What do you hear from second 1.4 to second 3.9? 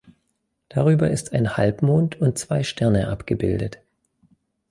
Halbmond und zwei Sterne abgebildet.